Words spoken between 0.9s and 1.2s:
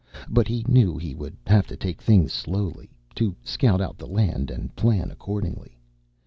that he